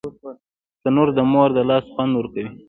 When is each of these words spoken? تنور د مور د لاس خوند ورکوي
تنور 0.83 1.07
د 1.17 1.19
مور 1.31 1.49
د 1.57 1.59
لاس 1.69 1.85
خوند 1.93 2.11
ورکوي 2.15 2.47